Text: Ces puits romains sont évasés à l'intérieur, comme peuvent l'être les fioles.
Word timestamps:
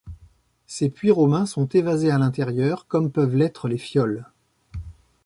Ces 0.65 0.89
puits 0.89 1.11
romains 1.11 1.45
sont 1.45 1.67
évasés 1.67 2.09
à 2.09 2.17
l'intérieur, 2.17 2.87
comme 2.87 3.11
peuvent 3.11 3.35
l'être 3.35 3.67
les 3.67 3.77
fioles. 3.77 4.25